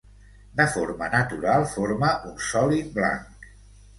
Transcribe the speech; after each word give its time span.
De 0.59 0.63
forma 0.75 1.09
natural 1.15 1.67
forma 1.73 2.11
un 2.31 2.35
sòlid 2.47 2.89
blanc. 2.97 3.47